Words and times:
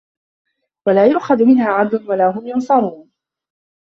وَلَا 0.87 1.05
يُؤْخَذُ 1.05 1.43
مِنْهَا 1.45 1.69
عَدْلٌ 1.71 2.09
وَلَا 2.09 2.27
هُمْ 2.29 2.47
يُنْصَرُونَ 2.47 3.09